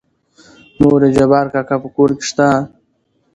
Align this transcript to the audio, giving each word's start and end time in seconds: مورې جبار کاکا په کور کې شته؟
مورې 0.81 1.09
جبار 1.17 1.45
کاکا 1.53 1.75
په 1.83 1.89
کور 1.95 2.09
کې 2.17 2.23
شته؟ 2.29 2.47